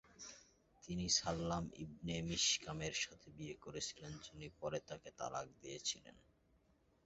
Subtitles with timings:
[0.83, 6.15] তিনি Sallam ibn মিশকামের সাথে বিয়ে করেছিলেন, যিনি পরে তাকে তালাক দিয়েছিলেন।